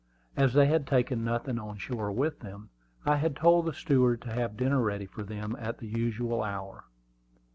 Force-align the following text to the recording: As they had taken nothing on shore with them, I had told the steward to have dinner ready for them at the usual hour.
As 0.35 0.55
they 0.55 0.65
had 0.65 0.87
taken 0.87 1.23
nothing 1.23 1.59
on 1.59 1.77
shore 1.77 2.11
with 2.11 2.39
them, 2.39 2.71
I 3.05 3.17
had 3.17 3.35
told 3.35 3.67
the 3.67 3.73
steward 3.73 4.23
to 4.23 4.33
have 4.33 4.57
dinner 4.57 4.81
ready 4.81 5.05
for 5.05 5.21
them 5.21 5.55
at 5.59 5.77
the 5.77 5.85
usual 5.85 6.41
hour. 6.41 6.85